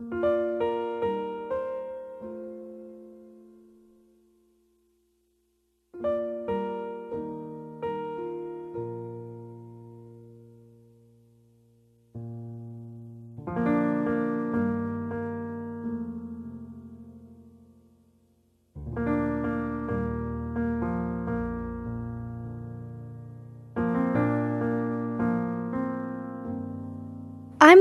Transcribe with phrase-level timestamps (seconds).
[0.00, 0.12] I'm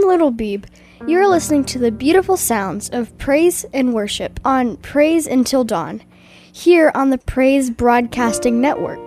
[0.02, 0.66] Little Beeb.
[1.08, 6.04] You're listening to the beautiful sounds of praise and worship on Praise Until Dawn,
[6.52, 9.07] here on the Praise Broadcasting Network.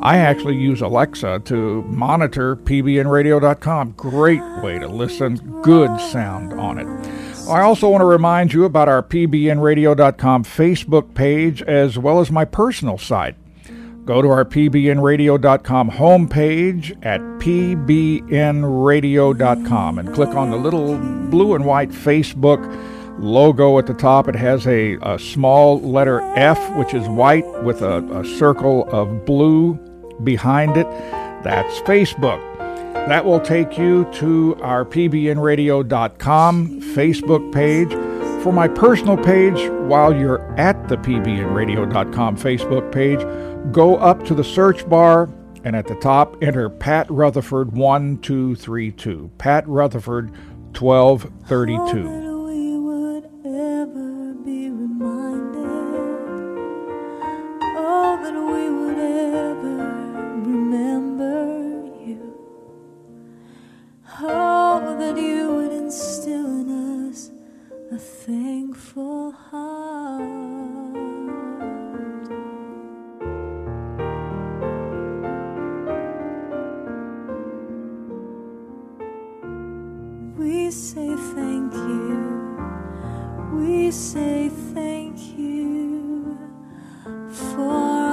[0.00, 3.92] I actually use Alexa to monitor pbnradio.com.
[3.92, 6.86] Great way to listen, good sound on it.
[7.48, 12.44] I also want to remind you about our pbnradio.com Facebook page as well as my
[12.44, 13.36] personal site.
[14.04, 20.98] Go to our pbnradio.com homepage at pbnradio.com and click on the little
[21.30, 22.60] blue and white Facebook
[23.18, 24.28] logo at the top.
[24.28, 29.24] It has a, a small letter F, which is white with a, a circle of
[29.24, 29.78] blue
[30.22, 30.88] behind it.
[31.42, 32.40] That's Facebook.
[33.08, 37.92] That will take you to our pbnradio.com Facebook page.
[38.42, 43.20] For my personal page, while you're at the pbnradio.com Facebook page,
[43.72, 45.30] go up to the search bar
[45.64, 49.30] and at the top enter Pat Rutherford 1232.
[49.38, 50.30] Pat Rutherford
[50.78, 52.34] 1232.
[64.80, 67.30] that you would instill in us
[67.92, 70.22] a thankful heart.
[80.36, 82.58] We say thank you,
[83.52, 86.36] we say thank you
[87.30, 88.03] for.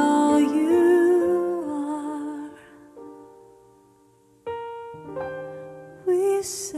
[6.43, 6.71] Well,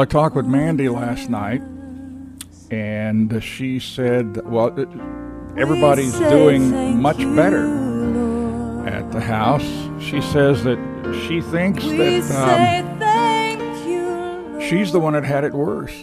[0.00, 1.60] I talked with Mandy last night,
[2.70, 4.70] and she said, well,
[5.58, 7.66] everybody's doing much better
[8.86, 9.66] at the house.
[10.02, 10.78] She says that
[11.28, 15.94] she thinks that um, she's the one that had it worse.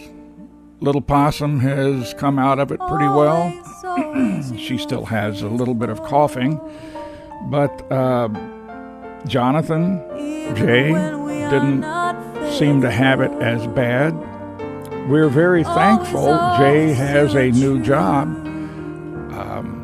[0.78, 3.50] Little Possum has come out of it pretty well.
[4.56, 6.60] she still has a little bit of coughing,
[7.50, 8.28] but uh,
[9.26, 10.00] Jonathan,
[10.54, 10.92] Jay,
[11.50, 11.97] didn't
[12.58, 14.12] seem to have it as bad.
[15.08, 16.26] We're very thankful
[16.58, 18.26] Jay has a new job.
[19.32, 19.78] Um,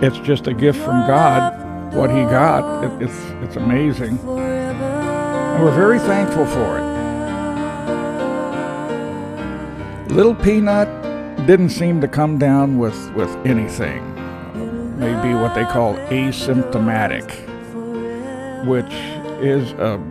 [0.00, 2.84] it's just a gift from God, what he got.
[2.84, 4.18] It, it's, it's amazing.
[4.20, 6.86] And we're very thankful for it.
[10.12, 10.88] Little Peanut
[11.48, 14.14] didn't seem to come down with, with anything.
[15.00, 17.26] Maybe what they call asymptomatic,
[18.66, 18.94] which
[19.42, 20.02] is a,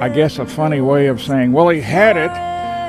[0.00, 2.30] I guess, a funny way of saying, well, he had it,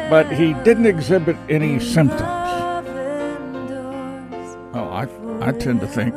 [0.09, 2.21] but he didn't exhibit any symptoms.
[4.73, 5.07] Well, I,
[5.41, 6.13] I tend to think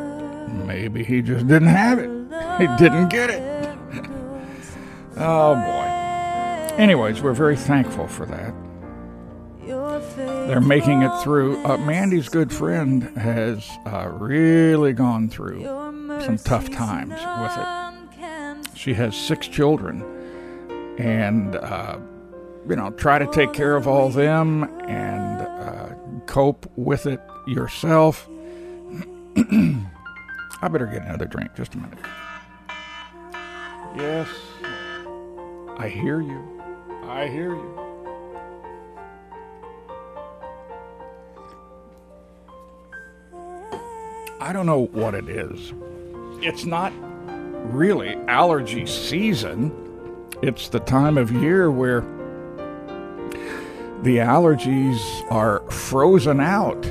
[0.67, 2.11] maybe he just didn't have it.
[2.55, 3.43] He didn't get it.
[5.17, 6.75] oh boy.
[6.77, 8.55] Anyways, we're very thankful for that.
[10.47, 11.65] They're making it through.
[11.65, 15.63] Uh, Mandy's good friend has uh, really gone through
[16.21, 17.84] some tough times with it.
[18.85, 20.05] She has six children,
[20.99, 21.97] and uh,
[22.69, 25.95] you know, try to take care of all them and uh,
[26.27, 28.29] cope with it yourself.
[29.39, 31.55] I better get another drink.
[31.55, 31.99] Just a minute.
[33.97, 34.29] Yes,
[35.79, 36.63] I hear you.
[37.05, 37.81] I hear you.
[44.43, 45.73] I don't know what it is.
[46.43, 46.93] It's not
[47.65, 49.73] really allergy season.
[50.43, 52.03] It's the time of year where
[54.03, 55.01] the allergies
[55.31, 56.83] are frozen out.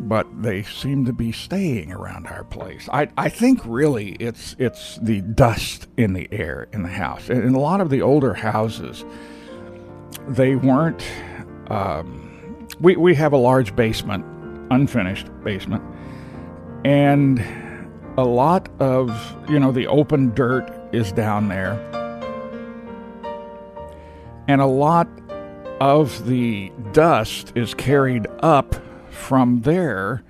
[0.00, 2.88] But they seem to be staying around our place.
[2.92, 7.28] I, I think really it's it's the dust in the air in the house.
[7.28, 9.04] In a lot of the older houses,
[10.28, 11.04] they weren't
[11.68, 12.26] um,
[12.80, 14.24] we, we have a large basement,
[14.70, 15.82] unfinished basement,
[16.86, 17.44] and
[18.16, 21.72] a lot of, you know, the open dirt is down there.
[24.46, 25.08] And a lot
[25.80, 28.76] of the dust is carried up
[29.10, 30.22] from there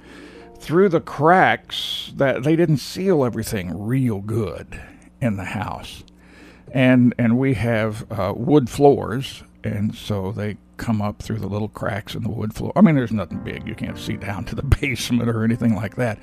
[0.58, 4.80] through the cracks that they didn't seal everything real good
[5.20, 6.04] in the house.
[6.72, 11.68] And and we have uh, wood floors, and so they come up through the little
[11.68, 12.72] cracks in the wood floor.
[12.76, 13.66] I mean, there's nothing big.
[13.66, 16.18] You can't see down to the basement or anything like that.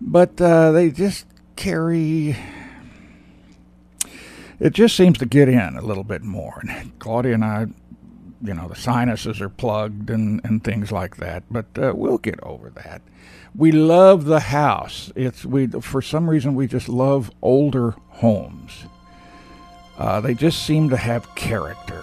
[0.00, 2.36] But uh, they just carry.
[4.58, 6.62] It just seems to get in a little bit more.
[6.68, 7.66] And Claudia and I,
[8.42, 11.44] you know, the sinuses are plugged and, and things like that.
[11.50, 13.02] But uh, we'll get over that.
[13.54, 15.10] We love the house.
[15.16, 18.84] It's we for some reason we just love older homes.
[19.98, 21.95] Uh, they just seem to have character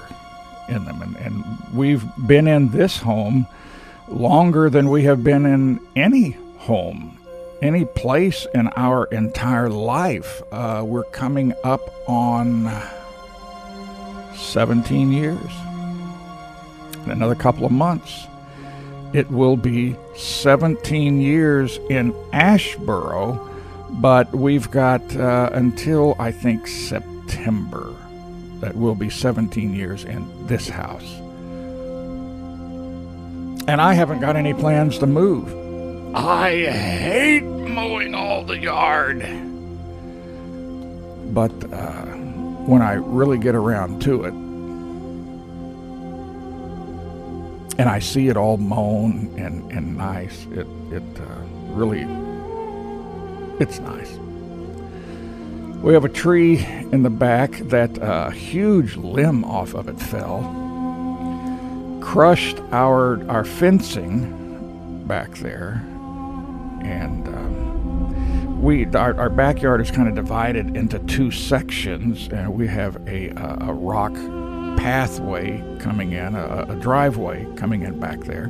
[0.70, 1.02] in them.
[1.02, 1.44] And, and
[1.74, 3.48] we've been in this home
[4.08, 7.18] longer than we have been in any home,
[7.62, 10.42] any place in our entire life.
[10.52, 12.72] Uh, we're coming up on
[14.36, 15.52] 17 years.
[17.06, 18.28] In another couple of months,
[19.14, 23.50] it will be 17 years in Asheboro,
[24.02, 27.94] but we've got uh, until I think September
[28.64, 31.18] that will be 17 years in this house.
[33.68, 36.16] And I haven't got any plans to move.
[36.16, 39.20] I hate mowing all the yard.
[41.34, 42.06] But uh,
[42.66, 44.34] when I really get around to it,
[47.78, 51.44] and I see it all mown and, and nice, it, it uh,
[51.74, 52.08] really,
[53.60, 54.23] it's nice.
[55.84, 60.40] We have a tree in the back that a huge limb off of it fell,
[62.00, 65.84] crushed our our fencing back there,
[66.86, 72.66] and um, we our, our backyard is kind of divided into two sections, and we
[72.66, 74.14] have a a, a rock
[74.78, 78.46] pathway coming in, a, a, driveway coming in back there,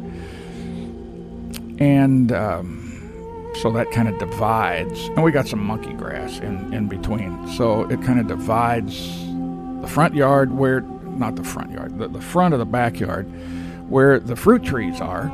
[1.79, 2.31] and.
[2.31, 2.82] Um,
[3.55, 7.47] so that kind of divides and we got some monkey grass in, in between.
[7.49, 9.25] So it kind of divides
[9.81, 13.25] the front yard where not the front yard the, the front of the backyard
[13.89, 15.31] where the fruit trees are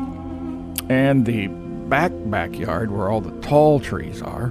[0.90, 4.46] and the back backyard where all the tall trees are.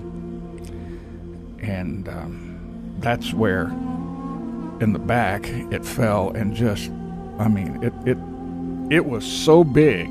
[1.61, 3.65] And um, that's where
[4.81, 6.89] in the back it fell and just
[7.41, 8.17] i mean it it
[8.91, 10.09] it was so big.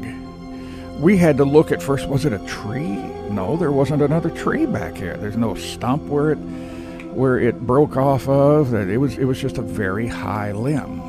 [1.00, 2.98] We had to look at first was it a tree
[3.30, 5.18] no, there wasn't another tree back here.
[5.18, 8.72] There's no stump where it where it broke off of.
[8.72, 11.00] That It was it was just a very high limb.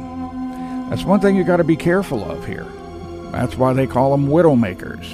[0.91, 2.67] That's one thing you got to be careful of here.
[3.31, 5.05] That's why they call them widowmakers.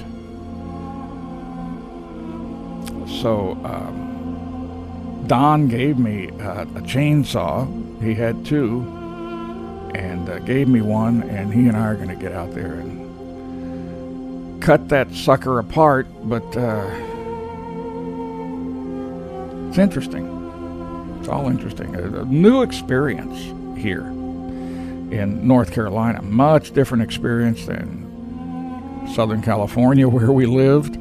[3.21, 7.67] So um, Don gave me uh, a chainsaw.
[8.03, 8.83] He had two,
[9.95, 11.23] and uh, gave me one.
[11.25, 12.94] And he and I are going to get out there and
[14.65, 16.89] cut that sucker apart, but uh,
[19.69, 20.25] it's interesting.
[21.19, 21.95] It's all interesting.
[21.95, 23.39] A, a new experience
[23.79, 26.23] here in North Carolina.
[26.23, 30.97] Much different experience than Southern California, where we lived,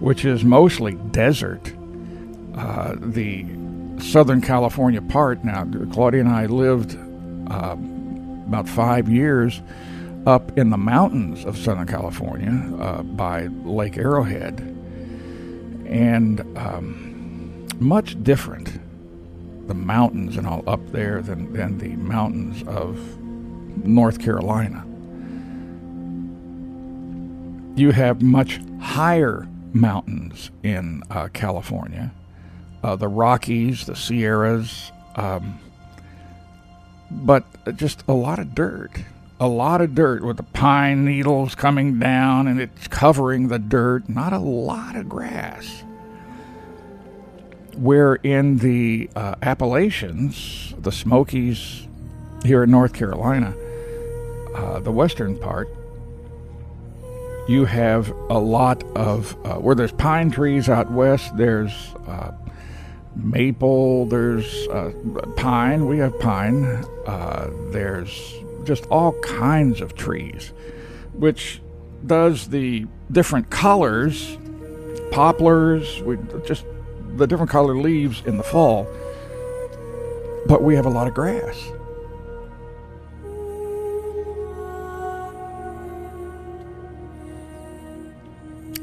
[0.00, 1.70] which is mostly desert.
[2.56, 3.44] Uh, the
[3.98, 6.96] Southern California part, now, Claudia and I lived
[7.50, 7.76] uh,
[8.46, 9.60] about five years
[10.26, 14.60] up in the mountains of Southern California uh, by Lake Arrowhead,
[15.86, 18.80] and um, much different
[19.66, 22.98] the mountains and all up there than, than the mountains of
[23.86, 24.84] North Carolina.
[27.76, 32.12] You have much higher mountains in uh, California,
[32.82, 35.58] uh, the Rockies, the Sierras, um,
[37.10, 37.44] but
[37.76, 38.90] just a lot of dirt.
[39.42, 44.08] A lot of dirt with the pine needles coming down and it's covering the dirt,
[44.08, 45.82] not a lot of grass
[47.76, 51.86] where in the uh, Appalachians, the Smokies
[52.44, 53.54] here in North Carolina,
[54.54, 55.68] uh, the western part,
[57.48, 61.36] you have a lot of uh, where there's pine trees out west.
[61.36, 61.72] There's
[62.06, 62.32] uh,
[63.16, 64.06] maple.
[64.06, 64.92] There's uh,
[65.36, 65.86] pine.
[65.86, 66.64] We have pine.
[67.06, 70.52] Uh, there's just all kinds of trees,
[71.12, 71.60] which
[72.06, 74.38] does the different colors.
[75.10, 76.00] Poplars.
[76.02, 76.64] We just
[77.16, 78.86] the different color leaves in the fall,
[80.46, 81.70] but we have a lot of grass.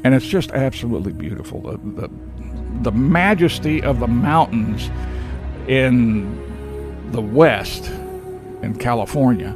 [0.02, 1.60] And it's just absolutely beautiful.
[1.60, 2.10] The, the,
[2.82, 4.88] the majesty of the mountains
[5.68, 7.90] in the west
[8.62, 9.54] in California.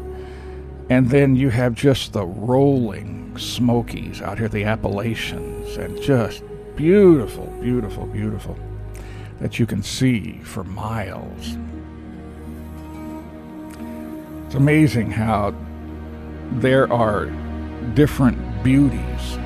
[0.90, 6.44] And then you have just the rolling Smokies out here, the Appalachians, and just
[6.76, 8.56] beautiful, beautiful, beautiful
[9.40, 11.56] that you can see for miles.
[14.46, 15.54] It's amazing how
[16.52, 17.26] there are
[17.94, 19.36] different beauties,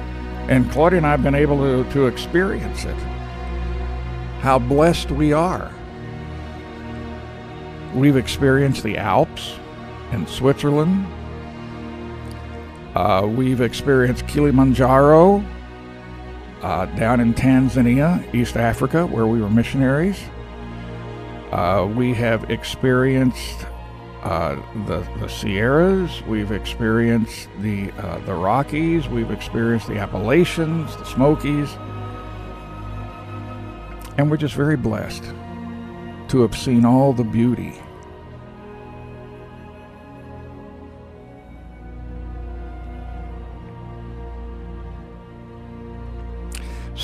[0.48, 2.96] and Claudia and I have been able to, to experience it.
[4.40, 5.72] How blessed we are.
[7.94, 9.54] We've experienced the Alps
[10.12, 11.06] in Switzerland.
[12.98, 15.44] Uh, we've experienced Kilimanjaro
[16.62, 20.20] uh, down in Tanzania, East Africa, where we were missionaries.
[21.52, 23.68] Uh, we have experienced
[24.24, 24.56] uh,
[24.88, 26.22] the, the Sierras.
[26.22, 29.06] We've experienced the uh, the Rockies.
[29.06, 31.72] We've experienced the Appalachians, the Smokies,
[34.18, 35.22] and we're just very blessed
[36.30, 37.80] to have seen all the beauty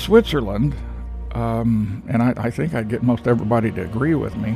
[0.05, 0.75] Switzerland,
[1.33, 4.55] um, and I, I, think I'd get most everybody to agree with me.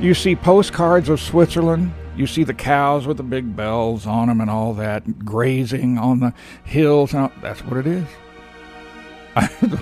[0.00, 1.92] You see postcards of Switzerland.
[2.16, 6.18] You see the cows with the big bells on them and all that, grazing on
[6.18, 7.12] the hills.
[7.12, 8.08] That's what it is.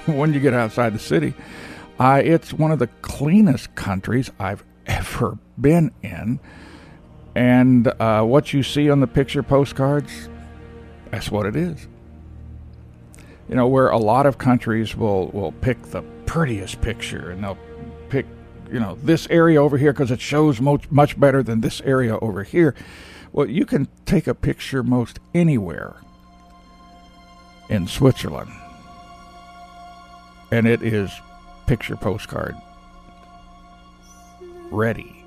[0.06, 1.32] when you get outside the city,
[1.98, 6.40] uh, it's one of the cleanest countries I've ever been in.
[7.34, 10.28] And uh, what you see on the picture postcards,
[11.10, 11.88] that's what it is
[13.48, 17.58] you know, where a lot of countries will, will pick the prettiest picture and they'll
[18.08, 18.26] pick,
[18.70, 22.18] you know, this area over here because it shows much, much better than this area
[22.18, 22.74] over here.
[23.32, 25.96] Well, you can take a picture most anywhere
[27.68, 28.50] in Switzerland,
[30.50, 31.10] and it is
[31.66, 32.54] picture postcard
[34.70, 35.22] ready.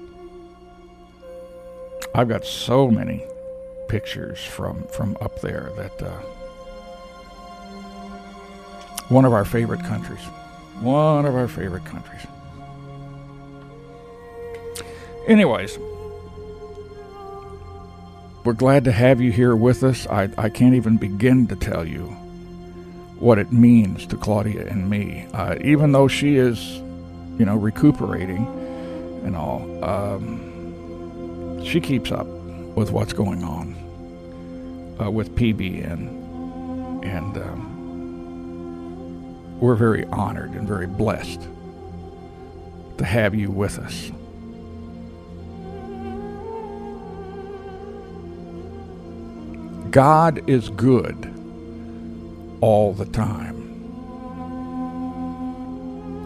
[2.16, 3.24] I've got so many
[3.88, 6.22] pictures from from up there that uh,
[9.10, 10.22] one of our favorite countries.
[10.80, 12.22] One of our favorite countries.
[15.28, 15.78] Anyways,
[18.44, 20.08] we're glad to have you here with us.
[20.08, 22.06] I, I can't even begin to tell you
[23.20, 25.28] what it means to Claudia and me.
[25.34, 26.78] Uh, even though she is,
[27.38, 28.48] you know, recuperating
[29.24, 33.76] and all, um, she keeps up with what's going on
[35.02, 36.18] uh, with PBN.
[37.04, 37.69] And um,
[39.60, 41.48] we're very honored and very blessed
[42.98, 44.12] to have you with us.
[49.92, 51.34] God is good
[52.62, 53.56] all the time.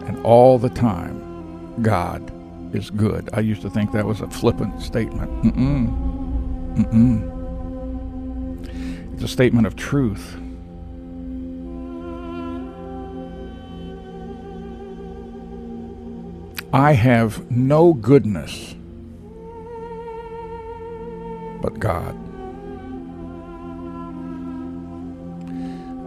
[0.06, 2.30] And all the time, God
[2.74, 3.30] is good.
[3.32, 5.30] I used to think that was a flippant statement.
[5.44, 5.88] Mm-mm.
[6.76, 7.30] Mm-mm.
[9.14, 10.36] It's a statement of truth.
[16.74, 18.74] I have no goodness
[21.62, 22.16] but God.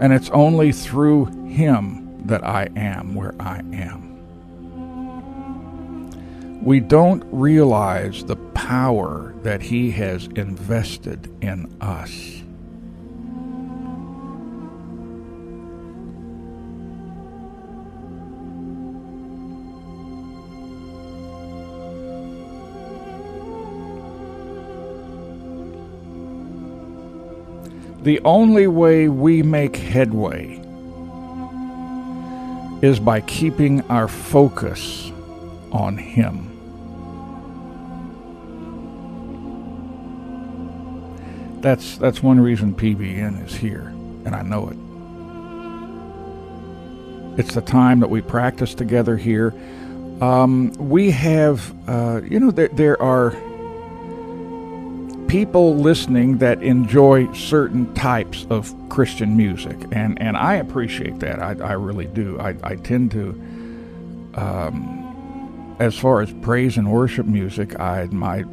[0.02, 4.18] And it's only through Him that I am where I am.
[6.62, 12.44] We don't realize the power that He has invested in us.
[28.08, 30.62] The only way we make headway
[32.82, 35.12] is by keeping our focus
[35.74, 36.46] on Him.
[41.60, 43.88] That's, that's one reason PBN is here,
[44.24, 44.78] and I know it.
[47.42, 49.54] It's the time that we practice together here.
[50.22, 53.32] Um, we have, uh, you know, there, there are
[55.28, 61.42] people listening that enjoy certain types of Christian music, and, and I appreciate that.
[61.42, 62.40] I, I really do.
[62.40, 63.30] I, I tend to,
[64.36, 68.46] um, as far as praise and worship music, I my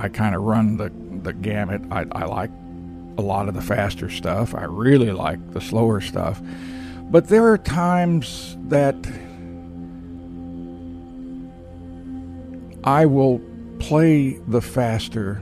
[0.00, 0.90] I kind of run the
[1.22, 1.82] the gamut.
[1.90, 2.50] I, I like
[3.18, 4.54] a lot of the faster stuff.
[4.54, 6.40] I really like the slower stuff,
[7.10, 8.96] but there are times that
[12.84, 13.40] I will
[13.78, 15.40] play the faster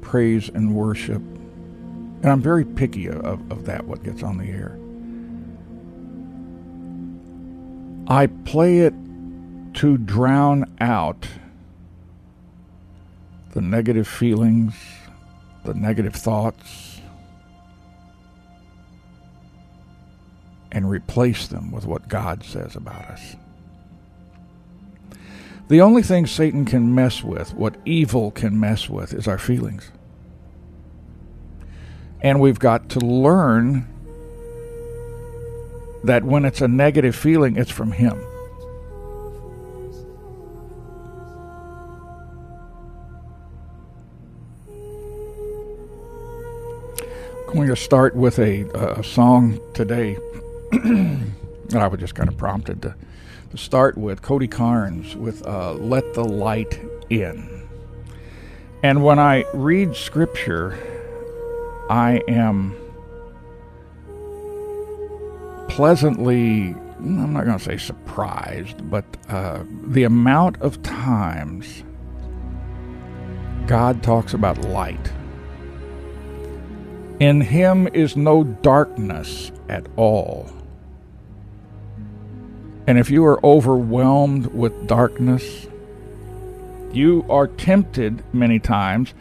[0.00, 1.20] praise and worship.
[1.20, 4.78] And I'm very picky of, of that, what gets on the air.
[8.08, 8.94] I play it
[9.74, 11.26] to drown out
[13.52, 14.74] the negative feelings,
[15.64, 17.00] the negative thoughts,
[20.70, 23.36] and replace them with what God says about us.
[25.68, 29.90] The only thing Satan can mess with, what evil can mess with, is our feelings.
[32.20, 33.88] And we've got to learn
[36.04, 38.16] that when it's a negative feeling, it's from him.
[47.48, 50.16] I'm going to start with a, a song today
[50.72, 52.94] that I was just kind of prompted to
[53.56, 57.68] to start with Cody Carnes with uh, Let the Light In.
[58.82, 60.78] And when I read scripture,
[61.88, 62.76] I am
[65.68, 71.82] pleasantly, I'm not going to say surprised, but uh, the amount of times
[73.66, 75.12] God talks about light.
[77.20, 80.55] In him is no darkness at all.
[82.86, 85.66] And if you are overwhelmed with darkness,
[86.92, 89.12] you are tempted many times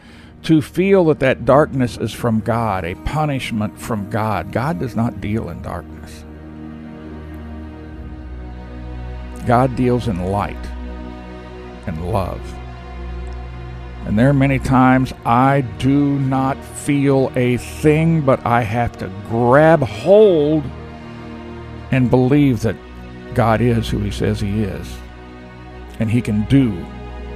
[0.43, 4.51] to feel that that darkness is from God, a punishment from God.
[4.51, 6.23] God does not deal in darkness.
[9.47, 10.55] God deals in light
[11.87, 12.41] and love.
[14.05, 19.11] And there are many times I do not feel a thing, but I have to
[19.27, 20.63] grab hold
[21.91, 22.75] and believe that
[23.35, 24.97] God is who He says He is,
[25.99, 26.71] and He can do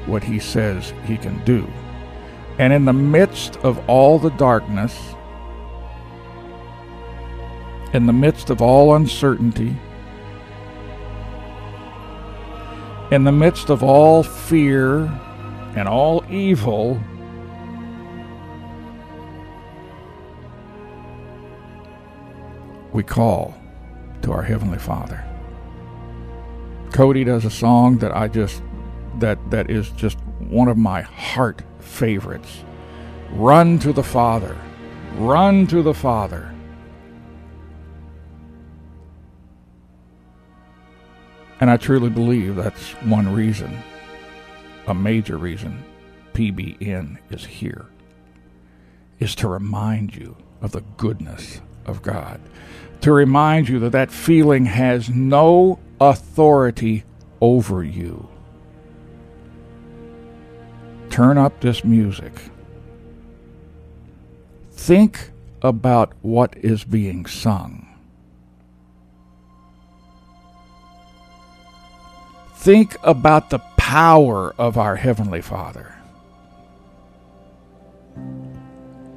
[0.05, 1.67] what He says He can do.
[2.57, 4.97] And in the midst of all the darkness,
[7.93, 9.75] in the midst of all uncertainty,
[13.12, 15.05] in the midst of all fear
[15.75, 17.01] and all evil,
[22.93, 23.53] we call
[24.21, 25.25] to our Heavenly Father.
[26.99, 28.62] Cody does a song that I just
[29.19, 32.65] that that is just one of my heart favorites.
[33.31, 34.57] Run to the Father.
[35.13, 36.53] Run to the Father.
[41.62, 43.81] And I truly believe that's one reason,
[44.85, 45.81] a major reason
[46.33, 47.85] PBN is here,
[49.21, 52.41] is to remind you of the goodness of God.
[52.99, 57.03] To remind you that that feeling has no authority
[57.41, 58.27] over you.
[61.09, 62.33] Turn up this music.
[64.71, 65.31] Think
[65.62, 67.85] about what is being sung.
[72.55, 75.95] Think about the power of our Heavenly Father.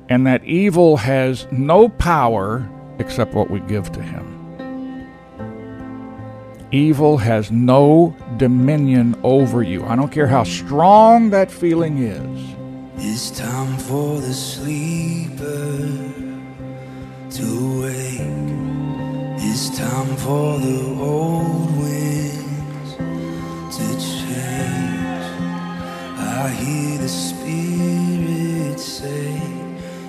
[0.09, 2.69] And that evil has no power
[2.99, 4.32] except what we give to Him.
[6.73, 9.85] Evil has no dominion over you.
[9.85, 12.55] I don't care how strong that feeling is.
[12.97, 15.43] It's time for the sleeper
[17.31, 18.23] to wake.
[19.45, 22.95] It's time for the old winds
[23.77, 25.25] to change.
[26.19, 29.43] I hear the Spirit say,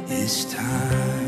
[0.08, 1.23] It's time.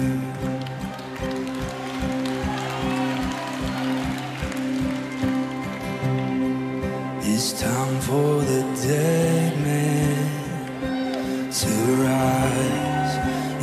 [7.47, 13.17] It's time for the dead man to rise.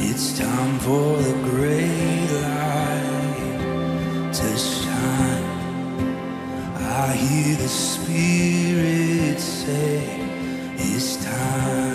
[0.08, 3.58] It's time for the great light
[4.34, 5.44] to shine.
[6.78, 10.06] I hear the Spirit say,
[10.76, 11.91] It's time.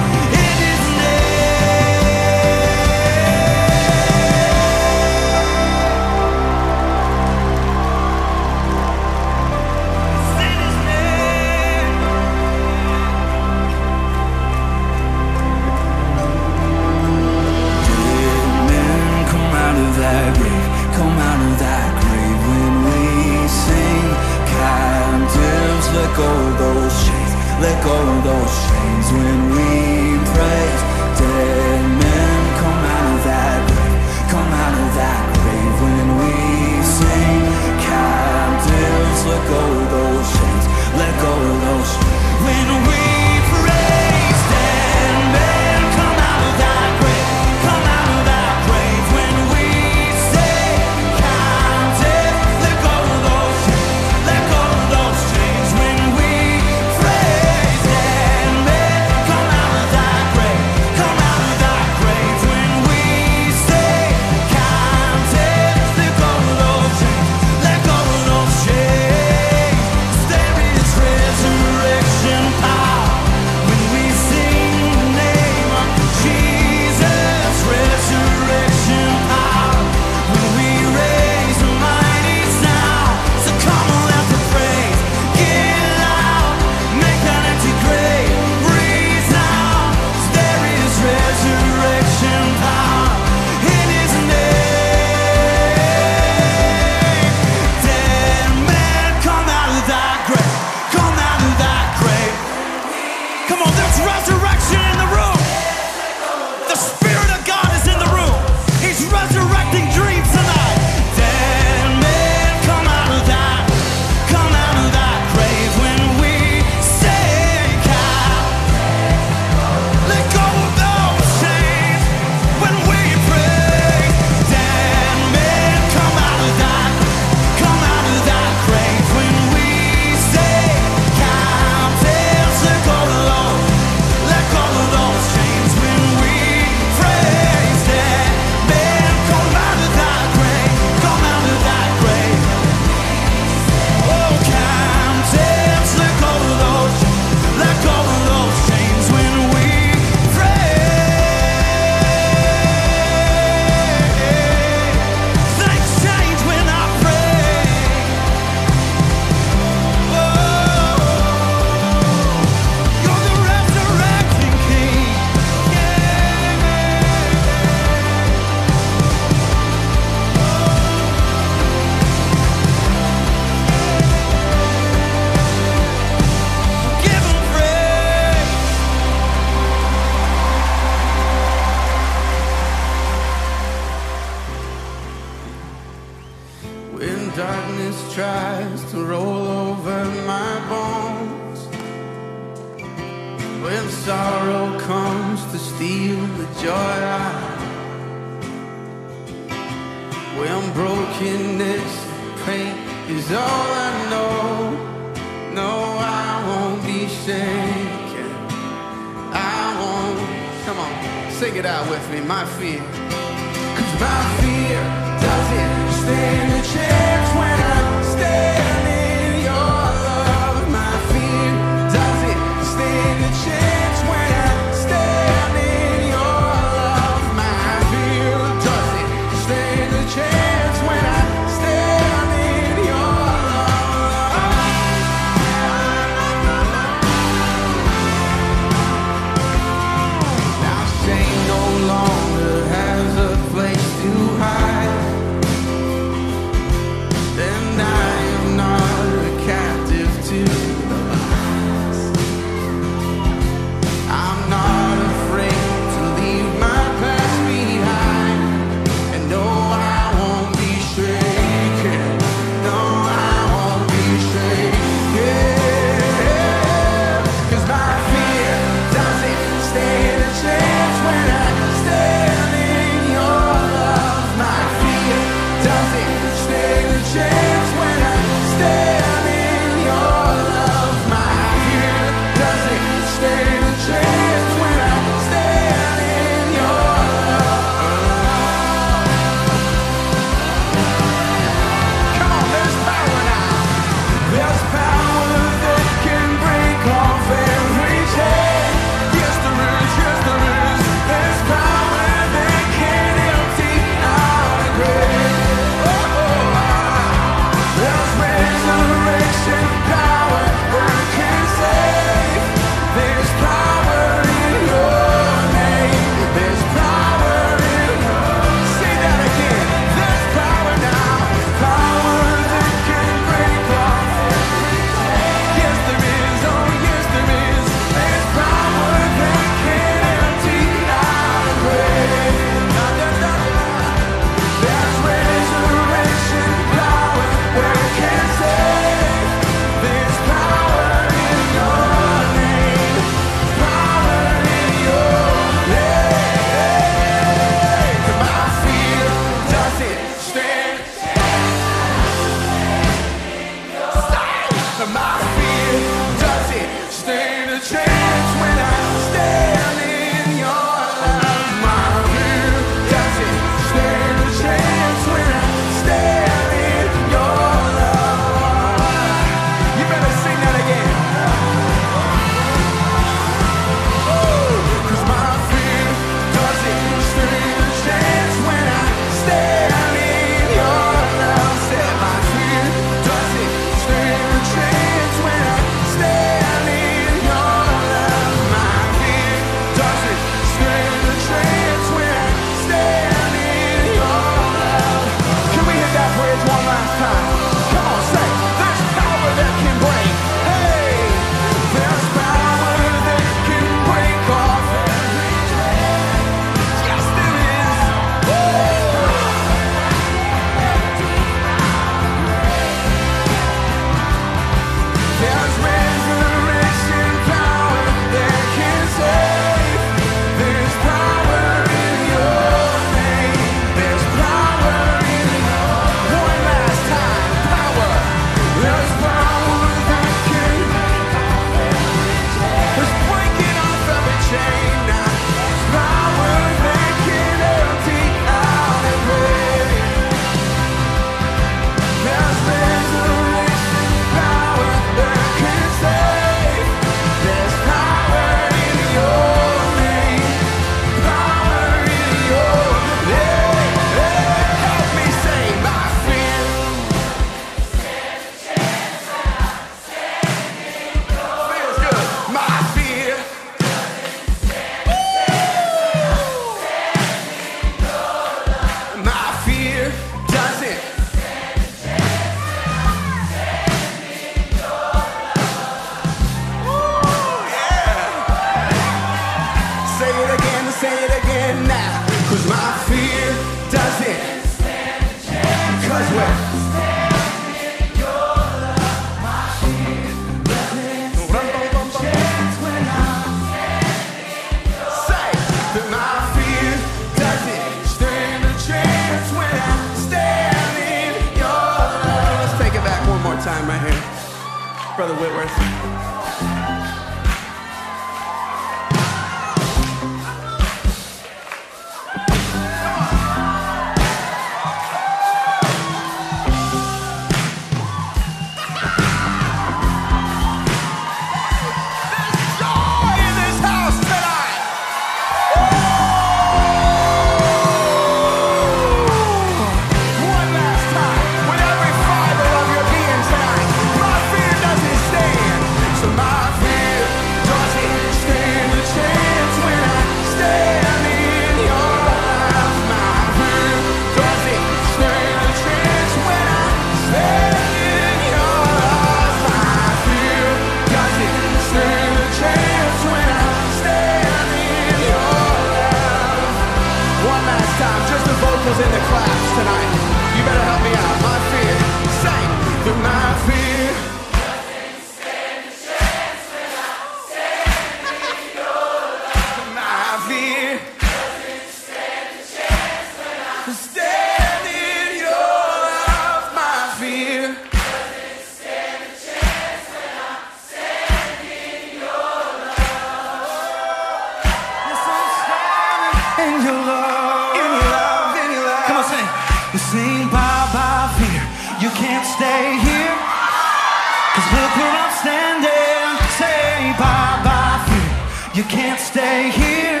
[599.28, 600.00] stay here.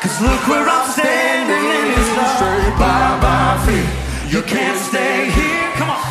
[0.00, 2.78] Cause look where I'm standing in this love.
[2.80, 3.90] By my feet.
[4.32, 5.68] You can't stay here.
[5.78, 6.02] Come on.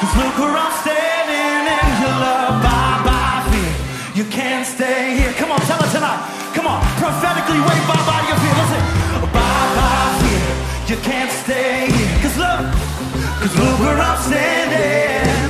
[0.00, 2.54] Cause look where I'm standing in your love.
[2.66, 3.74] By my feet.
[4.18, 5.32] You can't stay here.
[5.40, 6.20] Come on, tell us tonight.
[6.56, 6.80] Come on.
[7.02, 8.54] Prophetically wave bye bye your fear.
[8.60, 8.82] Listen.
[9.36, 10.46] Bye bye fear.
[10.90, 12.14] You can't stay here.
[12.22, 12.62] Cause look.
[13.40, 15.45] Cause look where I'm standing.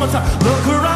[0.00, 0.38] one more time.
[0.40, 0.87] Look around.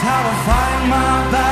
[0.00, 1.47] how I find my balance.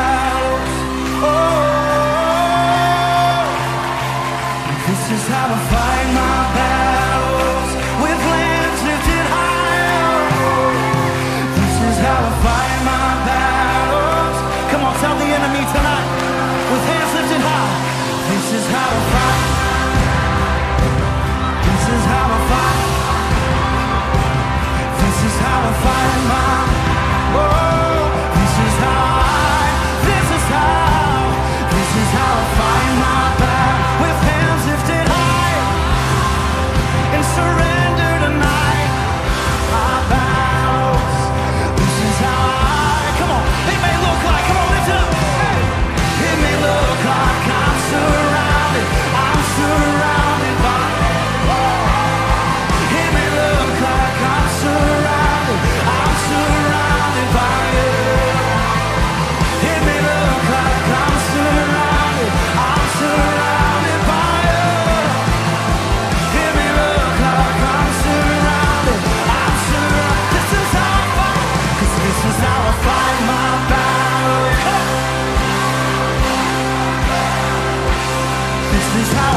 [44.89, 47.56] Hit me low, clock.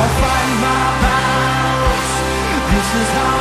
[0.01, 2.11] I'll find my balance.
[2.71, 3.38] This is how.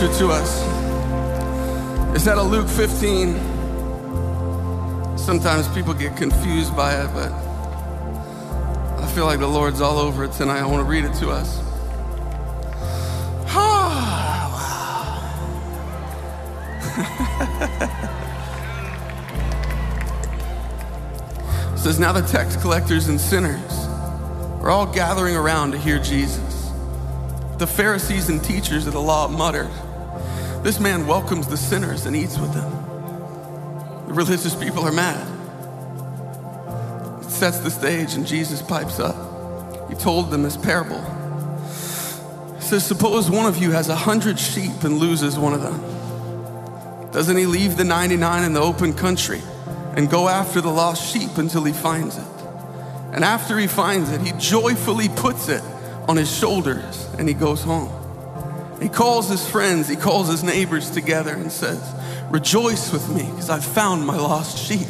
[0.00, 0.62] Scripture to us.
[2.16, 3.34] It's out of Luke 15.
[5.18, 10.32] Sometimes people get confused by it, but I feel like the Lord's all over it
[10.32, 10.60] tonight.
[10.60, 11.60] I want to read it to us.
[21.72, 23.72] It says, Now the tax collectors and sinners
[24.60, 26.70] are all gathering around to hear Jesus.
[27.56, 29.70] The Pharisees and teachers of the law muttered,
[30.62, 32.70] This man welcomes the sinners and eats with them.
[34.08, 35.26] The religious people are mad.
[37.24, 39.88] It sets the stage, and Jesus pipes up.
[39.88, 41.00] He told them this parable.
[42.56, 45.80] He says, Suppose one of you has a hundred sheep and loses one of them.
[47.10, 49.40] Doesn't he leave the 99 in the open country
[49.96, 52.26] and go after the lost sheep until he finds it?
[53.12, 55.62] And after he finds it, he joyfully puts it
[56.06, 57.99] on his shoulders and he goes home.
[58.80, 61.82] He calls his friends, he calls his neighbors together and says,
[62.30, 64.86] Rejoice with me because I have found my lost sheep.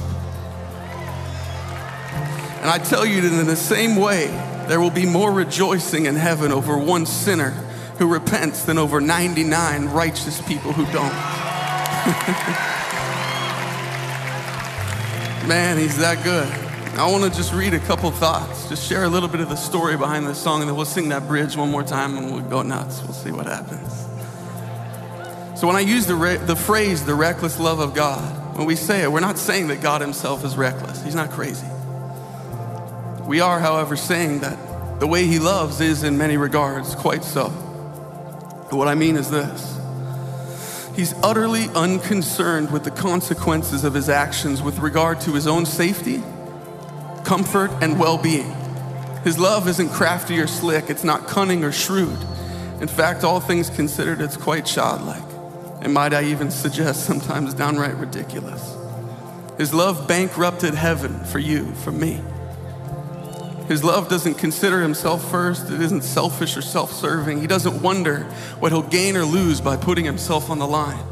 [2.61, 4.27] And I tell you that in the same way,
[4.69, 7.51] there will be more rejoicing in heaven over one sinner
[7.99, 11.13] who repents than over 99 righteous people who don't.
[15.49, 16.70] Man, he's that good.
[17.01, 19.57] I want to just read a couple thoughts, just share a little bit of the
[19.57, 22.43] story behind this song, and then we'll sing that bridge one more time and we'll
[22.43, 23.03] go nuts.
[23.03, 23.91] We'll see what happens.
[25.59, 28.77] So, when I use the, re- the phrase, the reckless love of God, when we
[28.77, 31.03] say it, we're not saying that God Himself is reckless.
[31.03, 31.67] He's not crazy.
[33.25, 37.49] We are, however, saying that the way He loves is, in many regards, quite so.
[37.49, 39.81] What I mean is this
[40.95, 46.23] He's utterly unconcerned with the consequences of his actions with regard to his own safety,
[47.25, 48.55] comfort, and well being.
[49.25, 52.19] His love isn't crafty or slick, it's not cunning or shrewd.
[52.81, 55.23] In fact, all things considered, it's quite childlike.
[55.83, 58.77] And might I even suggest sometimes downright ridiculous.
[59.59, 62.21] His love bankrupted heaven for you, for me.
[63.69, 65.71] His love doesn't consider himself first.
[65.71, 67.41] It isn't selfish or self serving.
[67.41, 68.25] He doesn't wonder
[68.59, 71.05] what he'll gain or lose by putting himself on the line.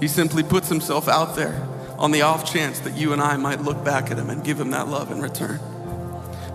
[0.00, 1.68] He simply puts himself out there
[2.02, 4.60] on the off chance that you and I might look back at him and give
[4.60, 5.58] him that love in return.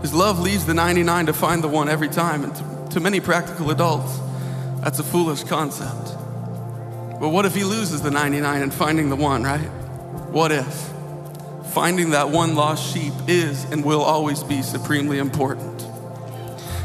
[0.02, 2.44] His love leaves the 99 to find the one every time.
[2.44, 4.20] And to, to many practical adults,
[4.82, 6.14] that's a foolish concept.
[7.20, 9.66] But what if he loses the 99 and finding the one, right?
[10.30, 10.94] What if?
[11.78, 15.86] finding that one lost sheep is and will always be supremely important.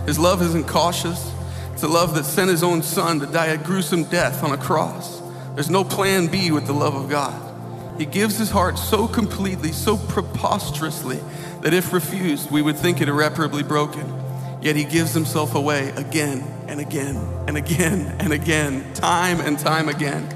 [0.04, 1.32] His love isn't cautious.
[1.72, 4.58] It's a love that sent his own son to die a gruesome death on a
[4.58, 5.22] cross.
[5.54, 7.51] There's no plan B with the love of God.
[7.98, 11.20] He gives his heart so completely, so preposterously,
[11.60, 14.12] that if refused, we would think it irreparably broken.
[14.60, 17.16] Yet he gives himself away again and again
[17.46, 20.28] and again and again, time and time again.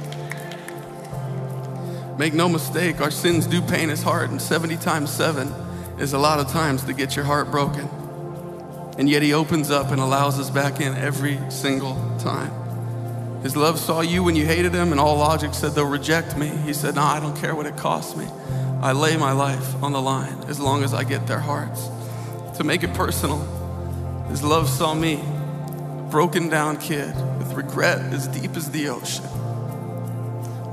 [2.19, 5.53] Make no mistake, our sins do pain his heart, and 70 times 7
[5.99, 7.89] is a lot of times to get your heart broken.
[8.99, 12.65] And yet he opens up and allows us back in every single time.
[13.47, 16.48] His love saw you when you hated him, and all logic said they'll reject me.
[16.48, 18.27] He said, No, I don't care what it costs me.
[18.82, 21.89] I lay my life on the line as long as I get their hearts.
[22.56, 23.39] To make it personal,
[24.28, 29.24] his love saw me, a broken down kid with regret as deep as the ocean.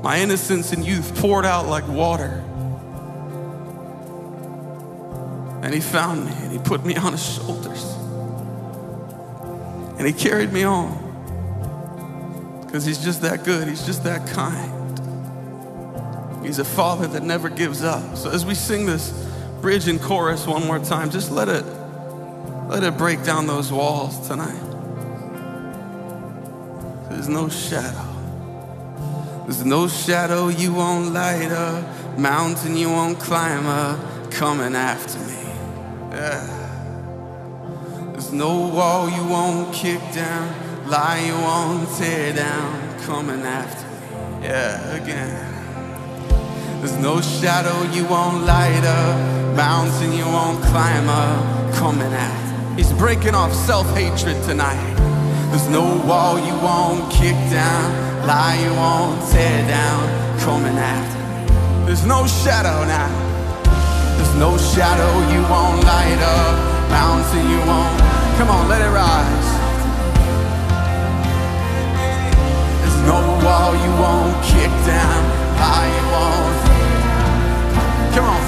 [0.02, 2.42] My innocence and youth poured out like water.
[5.62, 7.84] And he found me and he put me on his shoulders.
[9.96, 11.03] And he carried me on.
[12.74, 14.98] Because he's just that good, he's just that kind.
[16.44, 18.16] He's a father that never gives up.
[18.16, 19.12] So as we sing this
[19.60, 21.64] bridge and chorus one more time, just let it
[22.66, 24.60] let it break down those walls tonight.
[27.10, 28.08] There's no shadow.
[29.44, 35.44] There's no shadow you won't light up, mountain you won't climb up, coming after me.
[36.10, 36.44] Yeah.
[38.10, 44.46] There's no wall you won't kick down, lie you won't tear down, coming after me.
[44.46, 45.50] Yeah, again.
[46.80, 52.74] There's no shadow you won't light up, mountain you won't climb up, coming after.
[52.76, 54.94] He's breaking off self-hatred tonight.
[55.50, 61.86] There's no wall you won't kick down, lie you won't tear down, coming after.
[61.86, 63.08] There's no shadow now.
[64.16, 67.98] There's no shadow you won't light up, mountain you won't.
[68.36, 69.43] Come on, let it rise.
[73.06, 75.22] No wall you won't kick down,
[75.96, 76.58] you won't.
[78.14, 78.42] Come on,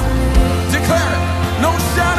[0.73, 1.23] declare it.
[1.61, 2.16] No shadow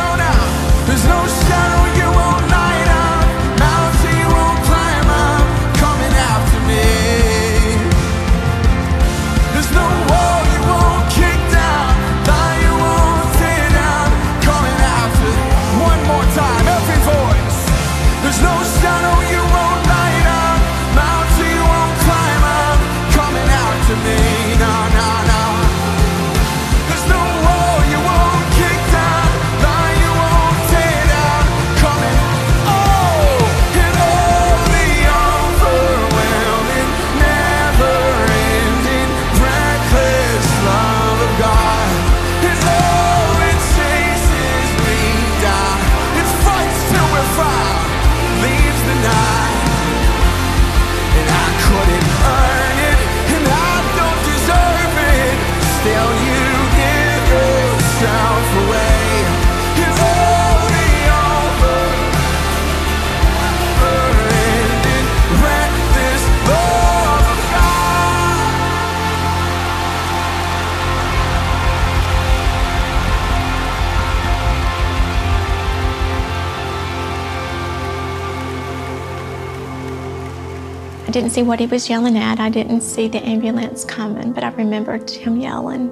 [81.18, 82.40] didn't see what he was yelling at.
[82.40, 85.90] I didn't see the ambulance coming, but I remembered him yelling.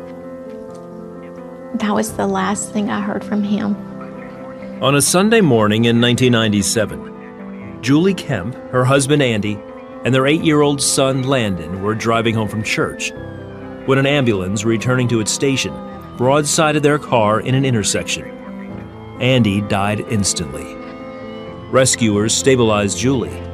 [1.80, 3.76] That was the last thing I heard from him.
[4.84, 9.60] On a Sunday morning in 1997, Julie Kemp, her husband Andy,
[10.04, 13.12] and their eight year old son Landon were driving home from church
[13.88, 15.74] when an ambulance returning to its station
[16.18, 18.26] broadsided their car in an intersection.
[19.20, 20.76] Andy died instantly.
[21.72, 23.45] Rescuers stabilized Julie,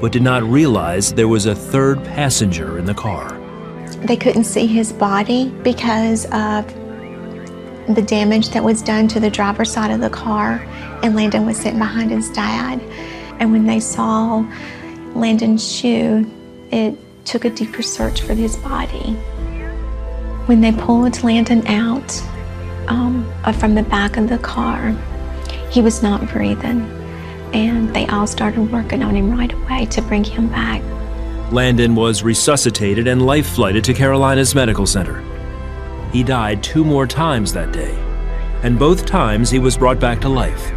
[0.00, 3.32] but did not realize there was a third passenger in the car.
[4.04, 6.66] They couldn't see his body because of
[7.94, 10.64] the damage that was done to the driver's side of the car,
[11.02, 12.80] and Landon was sitting behind his dad.
[13.40, 14.44] And when they saw
[15.14, 16.30] Landon's shoe,
[16.70, 19.12] it took a deeper search for his body.
[20.46, 22.22] When they pulled Landon out
[22.88, 24.94] um, from the back of the car,
[25.70, 26.88] he was not breathing,
[27.52, 30.82] and they all started working on him right away to bring him back.
[31.52, 35.24] Landon was resuscitated and life flighted to Carolinas Medical Center.
[36.12, 37.94] He died two more times that day,
[38.62, 40.72] and both times he was brought back to life.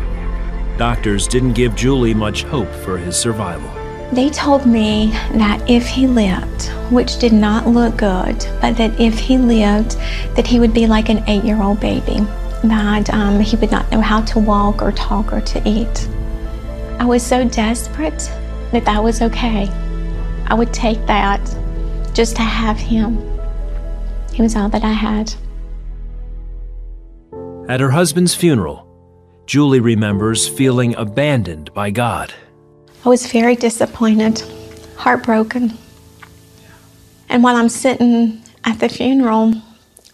[0.78, 3.70] Doctors didn't give Julie much hope for his survival.
[4.14, 9.18] They told me that if he lived, which did not look good, but that if
[9.18, 9.98] he lived,
[10.36, 12.20] that he would be like an eight-year-old baby,
[12.64, 16.10] that um, he would not know how to walk or talk or to eat.
[17.02, 18.30] I was so desperate
[18.72, 19.68] that that was okay.
[20.46, 21.42] I would take that
[22.14, 23.18] just to have him.
[24.32, 25.34] He was all that I had.
[27.68, 28.88] At her husband's funeral,
[29.48, 32.36] Julie remembers feeling abandoned by God.
[33.04, 34.44] I was very disappointed,
[34.96, 35.76] heartbroken.
[37.30, 39.56] And while I'm sitting at the funeral,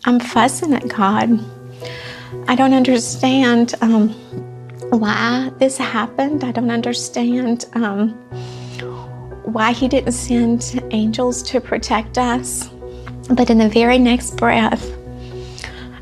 [0.06, 1.38] I'm fussing at God.
[2.48, 4.16] I don't understand um,
[4.90, 6.44] why this happened.
[6.44, 8.12] I don't understand um,
[9.44, 12.70] why He didn't send angels to protect us.
[13.30, 14.90] But in the very next breath,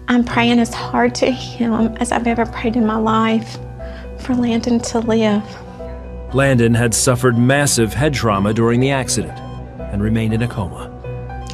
[0.07, 3.57] I'm praying as hard to Him as I've ever prayed in my life
[4.19, 5.43] for Landon to live.
[6.33, 9.37] Landon had suffered massive head trauma during the accident
[9.91, 10.91] and remained in a coma.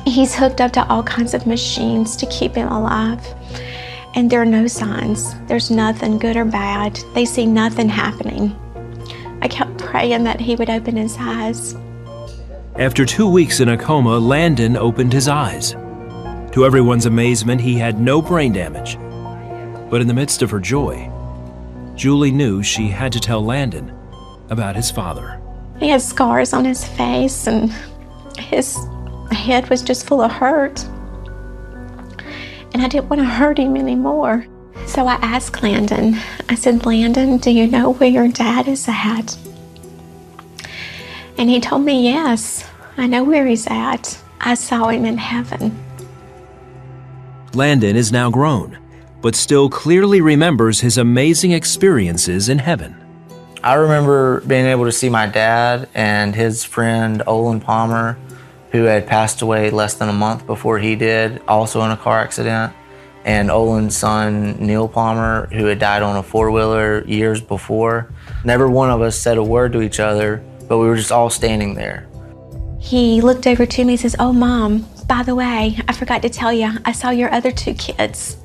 [0.06, 3.24] He's hooked up to all kinds of machines to keep him alive.
[4.14, 5.34] And there are no signs.
[5.48, 7.00] There's nothing good or bad.
[7.14, 8.56] They see nothing happening.
[9.42, 11.76] I kept praying that he would open his eyes.
[12.76, 15.72] After two weeks in a coma, Landon opened his eyes.
[16.52, 18.98] To everyone's amazement, he had no brain damage.
[19.90, 21.10] But in the midst of her joy,
[21.96, 23.94] Julie knew she had to tell Landon
[24.50, 25.42] about his father.
[25.80, 27.72] He had scars on his face, and
[28.38, 28.78] his
[29.32, 30.86] head was just full of hurt.
[32.73, 34.45] And I didn't want to hurt him anymore.
[34.85, 36.18] So I asked Landon,
[36.49, 39.38] I said, Landon, do you know where your dad is at?
[41.38, 42.68] And he told me, Yes,
[42.98, 44.18] I know where he's at.
[44.39, 45.77] I saw him in heaven.
[47.53, 48.77] Landon is now grown,
[49.22, 52.95] but still clearly remembers his amazing experiences in heaven.
[53.64, 58.18] I remember being able to see my dad and his friend Olin Palmer,
[58.72, 62.19] who had passed away less than a month before he did, also in a car
[62.19, 62.73] accident,
[63.26, 68.11] and Olin's son Neil Palmer, who had died on a four wheeler years before.
[68.43, 71.30] Never one of us said a word to each other, but we were just all
[71.30, 72.07] standing there.
[72.80, 76.30] He looked over to me and says, Oh, mom, by the way, I forgot to
[76.30, 78.38] tell you, I saw your other two kids.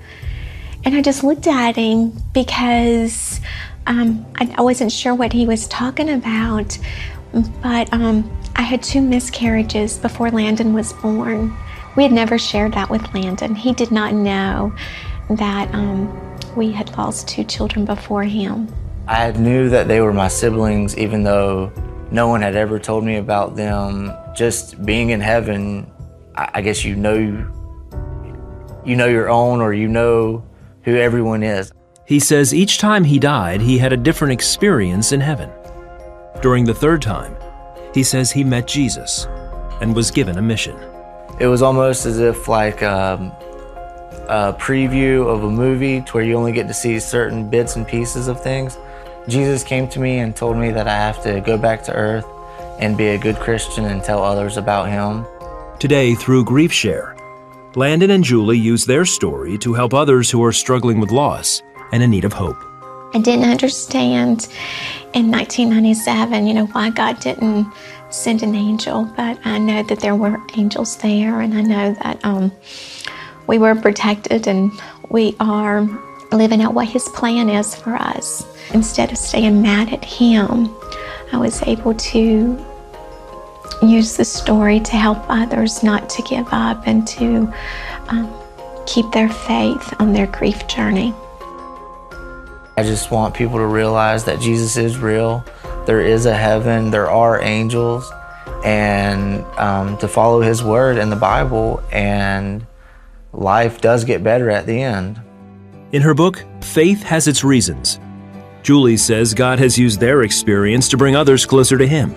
[0.84, 3.40] And I just looked at him because
[3.86, 6.78] um, I, wasn't sure what he was talking about,
[7.62, 11.54] but um, I had two miscarriages before Landon was born.
[11.94, 13.54] We had never shared that with Landon.
[13.54, 14.74] He did not know
[15.28, 18.72] that um, we had lost two children before him.
[19.08, 21.70] I knew that they were my siblings, even though
[22.10, 24.10] no one had ever told me about them.
[24.34, 25.90] Just being in heaven,
[26.34, 27.14] I, I guess you know
[28.86, 30.46] you know your own, or you know
[30.82, 31.72] who everyone is.
[32.06, 35.50] He says each time he died, he had a different experience in heaven.
[36.40, 37.36] During the third time,
[37.96, 39.26] he says he met Jesus
[39.80, 40.76] and was given a mission.
[41.40, 43.32] It was almost as if like um,
[44.28, 47.88] a preview of a movie to where you only get to see certain bits and
[47.88, 48.76] pieces of things.
[49.28, 52.26] Jesus came to me and told me that I have to go back to earth
[52.78, 55.24] and be a good Christian and tell others about him.
[55.78, 57.16] Today, through GriefShare,
[57.76, 61.62] Landon and Julie use their story to help others who are struggling with loss
[61.92, 62.62] and in need of hope.
[63.14, 64.48] I didn't understand
[65.14, 67.66] in 1997, you know, why God didn't
[68.10, 72.24] send an angel, but I know that there were angels there, and I know that
[72.24, 72.52] um,
[73.46, 74.70] we were protected and
[75.10, 75.88] we are
[76.32, 78.44] living out what His plan is for us.
[78.74, 80.74] Instead of staying mad at Him,
[81.32, 82.64] I was able to
[83.82, 87.52] use the story to help others not to give up and to
[88.08, 88.32] um,
[88.86, 91.14] keep their faith on their grief journey.
[92.78, 95.42] I just want people to realize that Jesus is real.
[95.86, 98.12] There is a heaven, there are angels,
[98.64, 102.66] and um, to follow His word in the Bible, and
[103.32, 105.18] life does get better at the end.
[105.92, 107.98] In her book, Faith Has Its Reasons,
[108.62, 112.14] Julie says God has used their experience to bring others closer to Him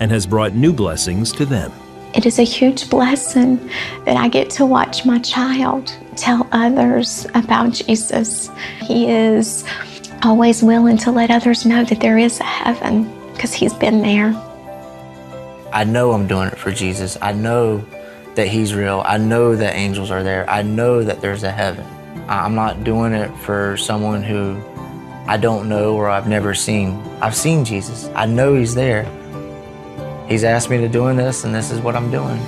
[0.00, 1.70] and has brought new blessings to them.
[2.14, 3.68] It is a huge blessing
[4.06, 8.50] that I get to watch my child tell others about Jesus.
[8.80, 9.64] He is
[10.22, 14.34] always willing to let others know that there is a heaven because he's been there.
[15.72, 17.18] I know I'm doing it for Jesus.
[17.20, 17.84] I know
[18.36, 19.02] that He's real.
[19.04, 20.48] I know that angels are there.
[20.48, 21.84] I know that there's a heaven.
[22.28, 24.56] I'm not doing it for someone who
[25.26, 26.94] I don't know or I've never seen.
[27.20, 28.08] I've seen Jesus.
[28.14, 29.04] I know He's there.
[30.28, 32.40] He's asked me to doing this, and this is what I'm doing.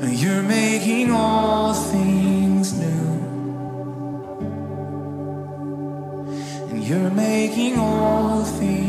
[0.00, 2.86] You're making all things new.
[6.70, 8.87] And you're making all things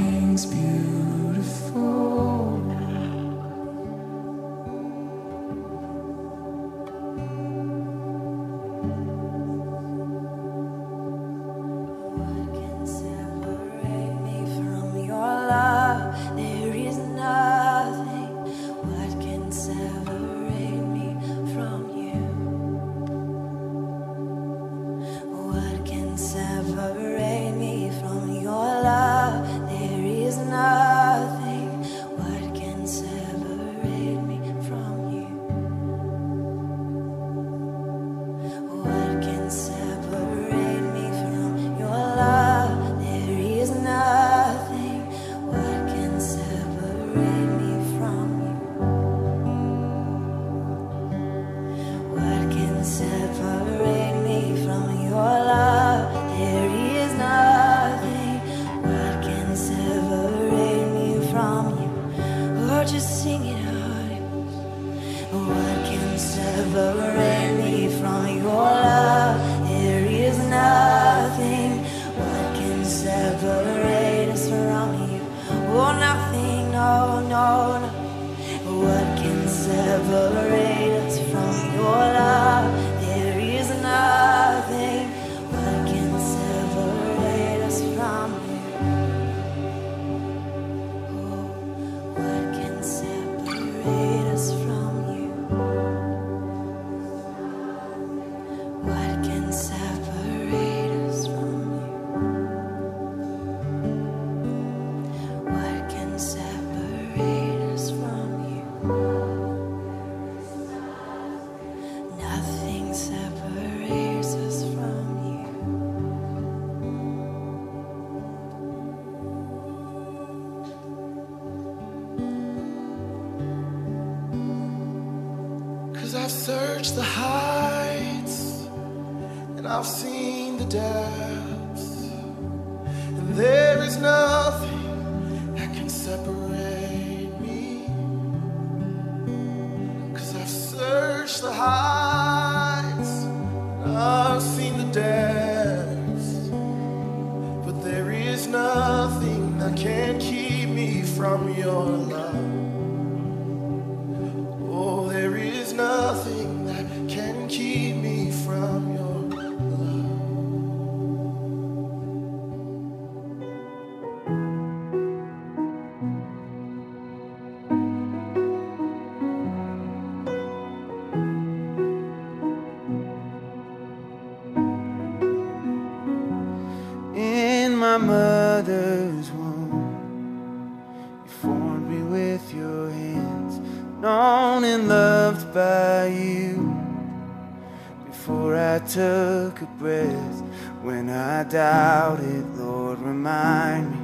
[191.50, 193.98] doubt it, Lord, remind me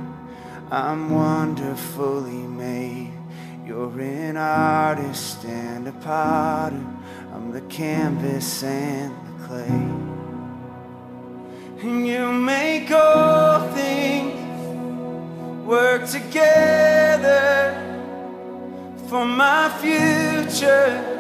[0.72, 3.14] I'm wonderfully made.
[3.66, 6.84] You're an artist and a potter.
[7.34, 9.68] I'm the canvas and the clay.
[11.82, 14.34] And you make all things
[15.68, 17.74] work together
[19.08, 21.12] for my future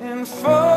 [0.00, 0.69] and for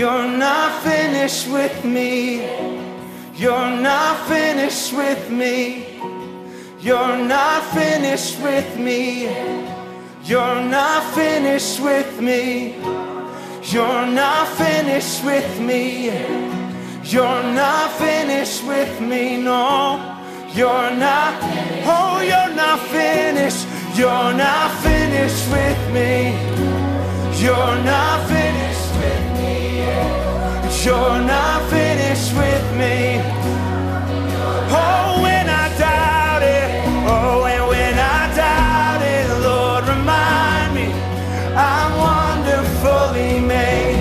[0.00, 2.40] You're not finished with me.
[3.34, 6.00] You're not finished with me.
[6.80, 9.24] You're not finished with me.
[10.24, 12.76] You're not finished with me.
[13.72, 16.06] You're not finished with me.
[17.04, 19.36] You're not finished with me.
[19.42, 20.00] No,
[20.54, 21.34] you're not.
[21.84, 23.66] Oh, you're not finished.
[23.98, 26.32] You're not finished with me.
[27.44, 28.69] You're not finished.
[30.82, 33.20] You're not finished with me.
[34.72, 36.70] Oh, when I doubt it,
[37.06, 40.90] oh, and when I doubt it, Lord, remind me
[41.54, 44.00] I'm wonderfully made.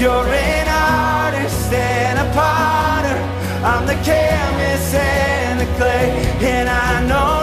[0.00, 3.18] You're an artist and a potter.
[3.62, 6.08] I'm the canvas and the clay,
[6.40, 7.33] and I know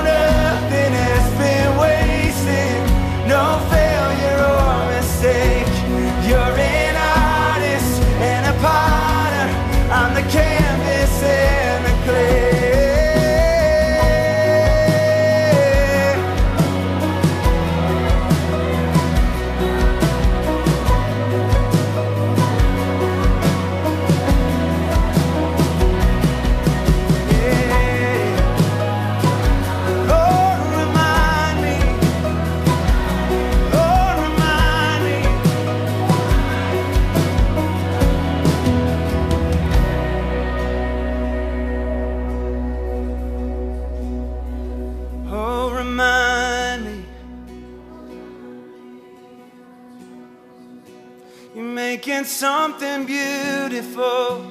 [52.22, 54.46] making something beautiful.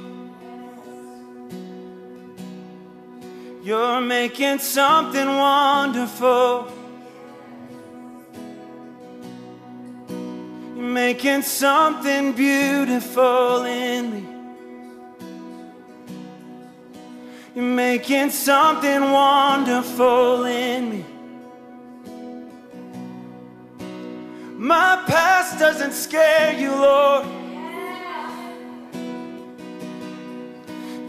[3.62, 6.66] You're making something wonderful.
[10.08, 14.24] You're making something beautiful in me.
[17.54, 21.04] You're making something wonderful in me.
[24.56, 27.39] My past doesn't scare you, Lord.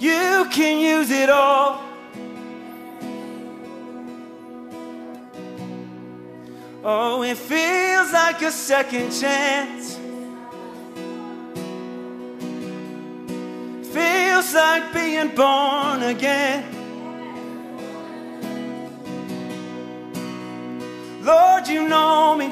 [0.01, 1.79] You can use it all.
[6.83, 9.99] Oh, it feels like a second chance.
[13.93, 16.65] Feels like being born again.
[21.21, 22.47] Lord, you know me.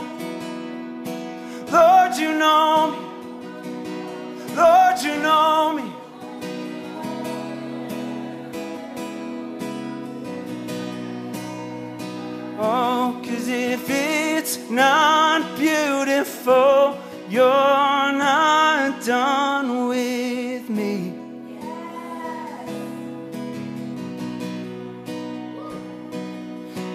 [1.72, 2.98] Lord, you know me.
[4.56, 5.99] Lord, you know me.
[12.62, 16.98] Oh, cause if it's not beautiful,
[17.30, 21.14] you're not done with me.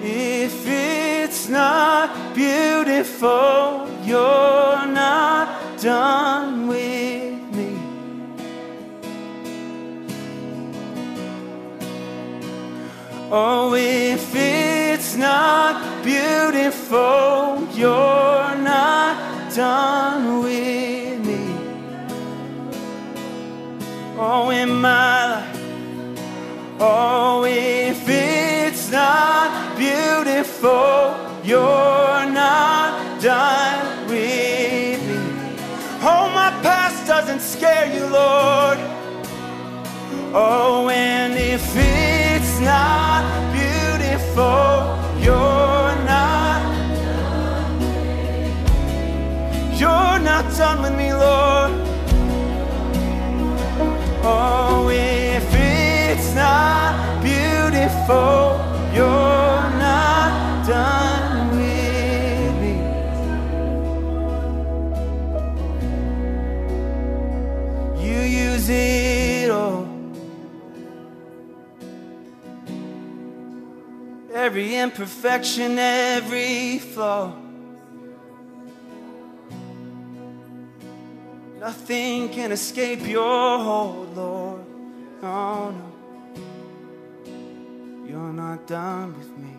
[0.02, 7.43] If it's not beautiful, you're not done with
[13.30, 21.56] Oh, if it's not beautiful, you're not done with me.
[24.18, 25.60] Oh, in my life.
[26.78, 35.56] Oh, if it's not beautiful, you're not done with me.
[36.02, 38.78] Oh, my past doesn't scare you, Lord.
[40.36, 43.03] Oh, and if it's not
[54.26, 58.43] Oh, if it's not beautiful,
[74.54, 77.34] Every imperfection, every flaw.
[81.58, 84.64] Nothing can escape your hold, Lord.
[85.20, 85.92] No, no.
[88.06, 89.56] You're not done with me.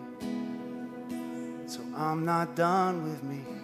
[1.66, 3.55] So I'm not done with me.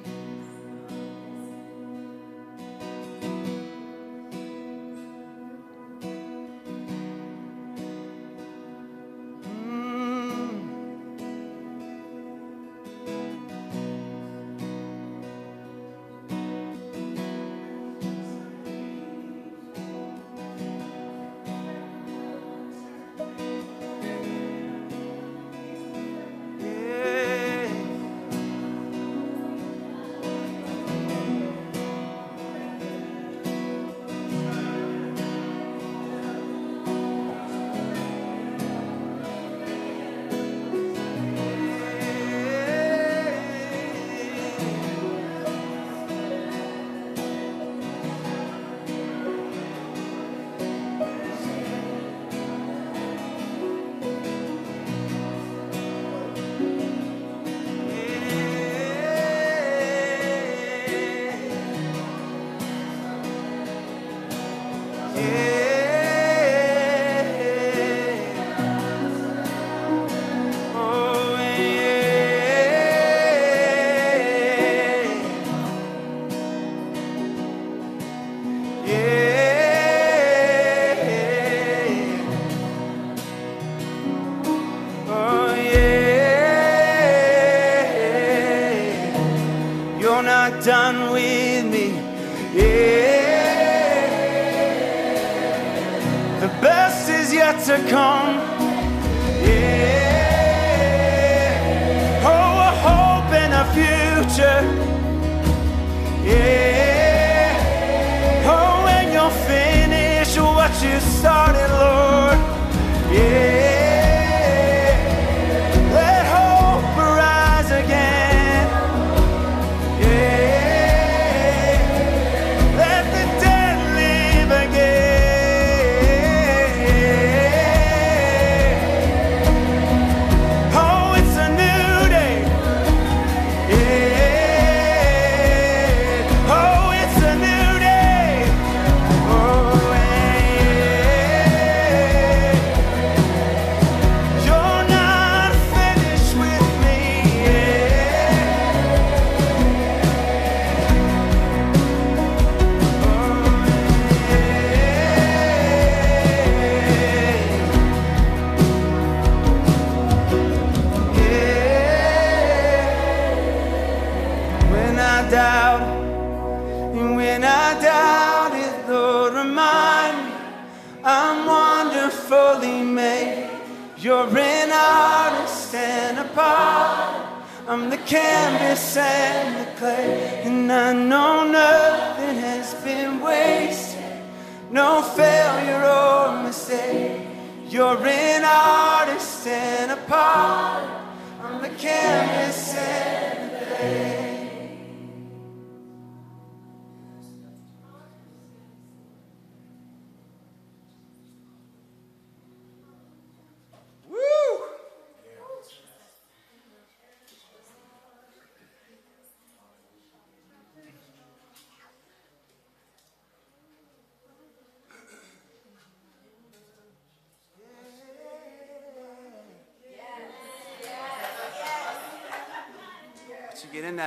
[190.13, 190.62] And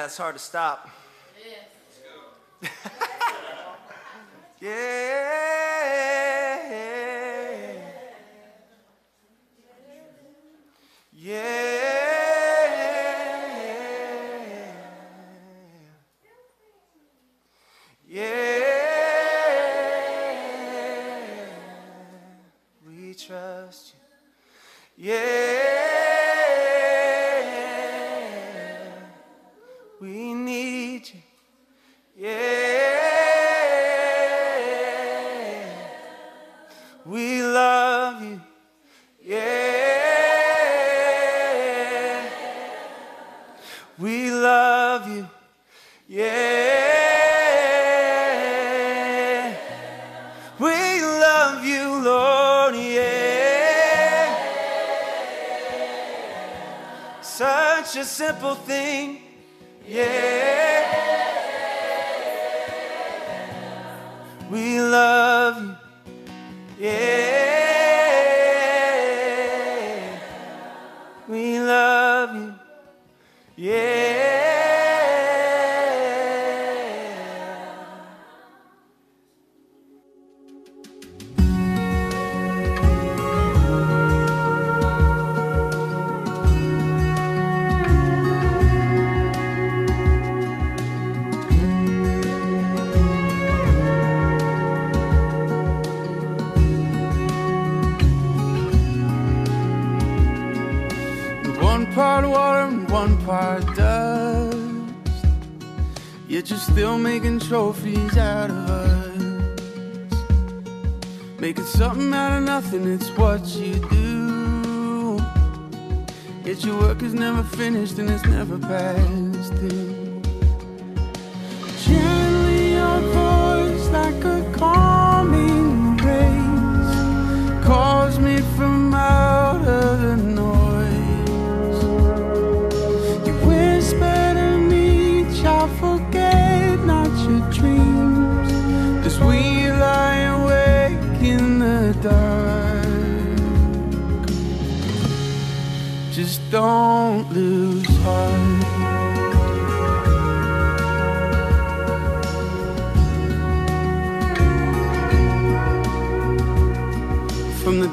[0.05, 0.89] Once you get in that, it's hard to stop.
[4.61, 5.34] yeah.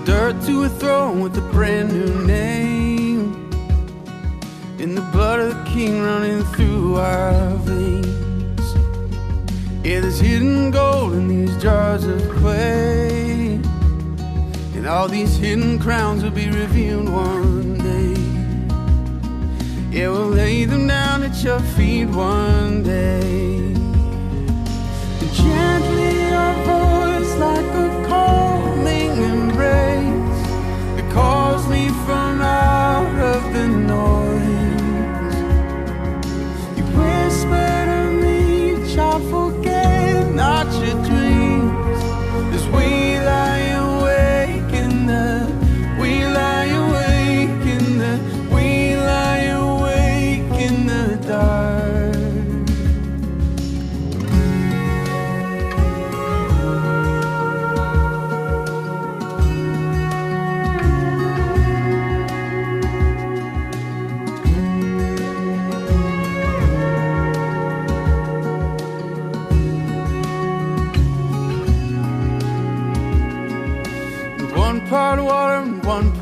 [0.05, 3.51] Dirt to a throne with a brand new name.
[4.79, 8.74] In the blood of the king running through our veins.
[9.85, 13.61] Yeah, there's hidden gold in these jars of clay.
[14.74, 18.15] And all these hidden crowns will be revealed one day.
[19.97, 23.74] Yeah, we'll lay them down at your feet one day.
[25.20, 28.52] And gently your voice like a calming
[29.19, 30.43] embrace
[30.97, 35.35] that calls me from out of the noise.
[36.77, 41.22] You whisper to me, child, forget not your dreams.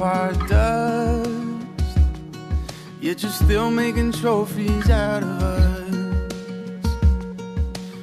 [0.01, 1.28] Part dust.
[3.02, 6.86] Yet you're still making trophies out of us.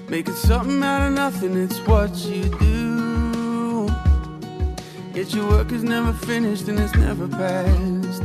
[0.07, 3.89] Making something out of nothing, it's what you do.
[5.15, 8.21] Yet your work is never finished and it's never past.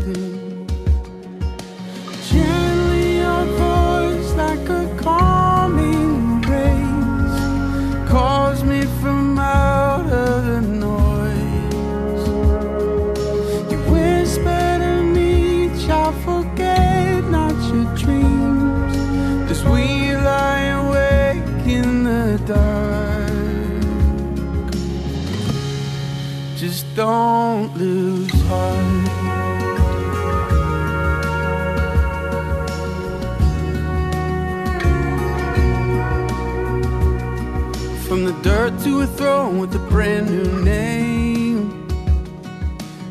[2.28, 7.40] Gently your voice like a calming grace
[8.10, 10.81] calls me from out of the noise.
[26.94, 29.08] Don't lose heart.
[38.06, 41.88] From the dirt to a throne with a brand new name.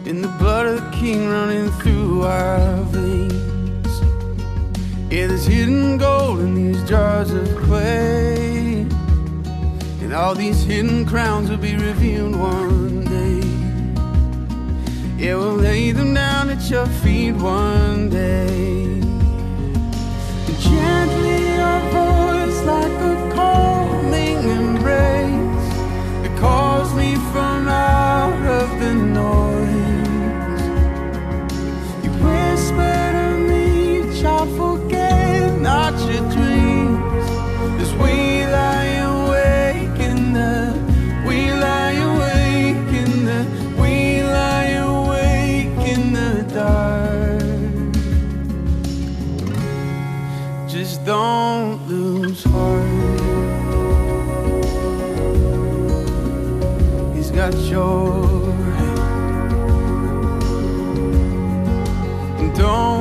[0.05, 4.01] In the blood of the king running through our veins.
[5.11, 8.85] Yeah, there's hidden gold in these jars of clay.
[10.01, 13.10] And all these hidden crowns will be revealed one.
[15.22, 18.99] Yeah, we'll lay them down at your feet one day.
[20.68, 25.68] Gently your voice like a calming embrace.
[26.26, 30.61] It calls me from out of the noise.
[32.03, 37.30] You whisper to me, child, forget not your dreams.
[37.80, 38.90] As we lie
[51.03, 52.86] Don't lose heart.
[57.15, 59.02] He's got your hand.
[62.56, 63.01] Don't